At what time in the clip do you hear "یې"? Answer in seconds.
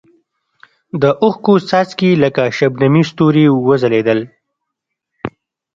2.13-2.19